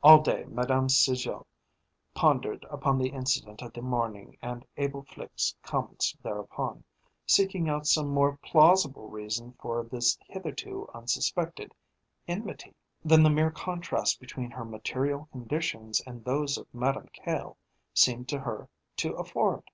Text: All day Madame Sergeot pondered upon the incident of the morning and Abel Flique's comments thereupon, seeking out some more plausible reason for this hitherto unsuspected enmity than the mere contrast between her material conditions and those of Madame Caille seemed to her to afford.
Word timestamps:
All 0.00 0.20
day 0.20 0.44
Madame 0.46 0.88
Sergeot 0.88 1.44
pondered 2.14 2.64
upon 2.70 2.98
the 2.98 3.08
incident 3.08 3.62
of 3.62 3.72
the 3.72 3.82
morning 3.82 4.38
and 4.40 4.64
Abel 4.76 5.02
Flique's 5.02 5.56
comments 5.64 6.16
thereupon, 6.22 6.84
seeking 7.26 7.68
out 7.68 7.88
some 7.88 8.06
more 8.06 8.36
plausible 8.44 9.08
reason 9.08 9.54
for 9.60 9.82
this 9.82 10.16
hitherto 10.28 10.88
unsuspected 10.94 11.74
enmity 12.28 12.76
than 13.04 13.24
the 13.24 13.28
mere 13.30 13.50
contrast 13.50 14.20
between 14.20 14.52
her 14.52 14.64
material 14.64 15.26
conditions 15.32 16.00
and 16.06 16.24
those 16.24 16.56
of 16.56 16.72
Madame 16.72 17.08
Caille 17.08 17.56
seemed 17.92 18.28
to 18.28 18.38
her 18.38 18.68
to 18.98 19.14
afford. 19.14 19.68